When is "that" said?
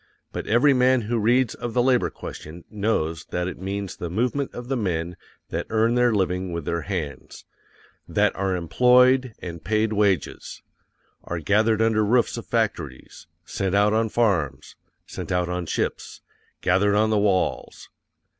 3.25-3.47, 5.49-5.67, 8.09-8.31